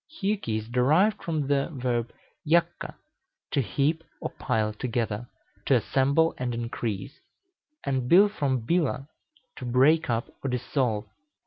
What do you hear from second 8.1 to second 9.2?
from bila,